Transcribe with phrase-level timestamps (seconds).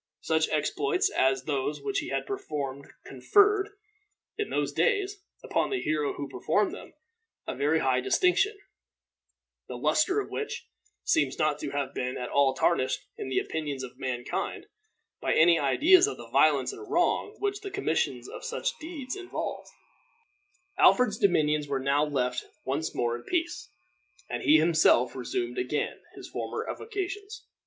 [0.21, 3.69] Such exploits as those which he had performed conferred,
[4.35, 6.95] in those days, upon the hero who performed them,
[7.45, 8.57] a very high distinction,
[9.67, 10.67] the luster of which
[11.03, 14.65] seems not to have been at all tarnished in the opinions of mankind
[15.21, 19.69] by any ideas of the violence and wrong which the commission of such deeds involved.
[20.79, 23.69] Alfred's dominions were now left once more in peace,
[24.27, 27.45] and he himself resumed again his former avocations.